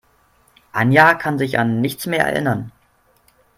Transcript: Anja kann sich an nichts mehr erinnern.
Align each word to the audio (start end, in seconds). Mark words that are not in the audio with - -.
Anja 0.71 1.13
kann 1.13 1.37
sich 1.37 1.59
an 1.59 1.79
nichts 1.79 2.07
mehr 2.07 2.25
erinnern. 2.25 2.71